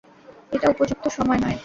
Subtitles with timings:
[0.51, 1.57] এটা উপযুক্ত সময় নয়।